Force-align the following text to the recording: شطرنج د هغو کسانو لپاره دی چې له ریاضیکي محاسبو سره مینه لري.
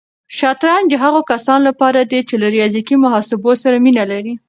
شطرنج 0.37 0.85
د 0.89 0.93
هغو 1.03 1.21
کسانو 1.31 1.63
لپاره 1.69 1.99
دی 2.11 2.19
چې 2.27 2.35
له 2.41 2.47
ریاضیکي 2.55 2.95
محاسبو 3.03 3.51
سره 3.63 3.75
مینه 3.85 4.03
لري. 4.11 4.33